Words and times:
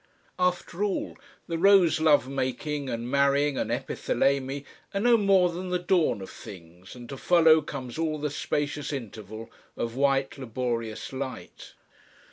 After 0.39 0.83
all, 0.83 1.15
the 1.47 1.59
rosy 1.59 2.01
love 2.03 2.27
making 2.27 2.89
and 2.89 3.07
marrying 3.07 3.55
and 3.55 3.69
Epithalamy 3.71 4.65
are 4.95 4.99
no 4.99 5.15
more 5.15 5.51
than 5.51 5.69
the 5.69 5.77
dawn 5.77 6.21
of 6.21 6.31
things, 6.31 6.95
and 6.95 7.07
to 7.09 7.17
follow 7.17 7.61
comes 7.61 7.99
all 7.99 8.17
the 8.17 8.31
spacious 8.31 8.91
interval 8.91 9.51
of 9.77 9.95
white 9.95 10.39
laborious 10.39 11.13
light. 11.13 11.75